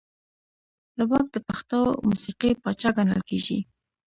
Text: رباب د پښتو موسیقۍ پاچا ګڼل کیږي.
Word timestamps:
رباب 0.99 1.25
د 1.31 1.37
پښتو 1.47 1.79
موسیقۍ 2.09 2.51
پاچا 2.63 2.89
ګڼل 2.97 3.21
کیږي. 3.29 3.59